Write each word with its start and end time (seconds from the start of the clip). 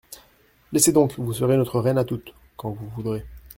Laissez 0.73 0.91
donc, 0.93 1.13
vous 1.19 1.31
serez 1.31 1.57
notre 1.57 1.79
reine 1.79 1.99
à 1.99 2.03
toutes, 2.03 2.33
quand 2.57 2.71
vous 2.71 2.89
voudrez. 2.95 3.23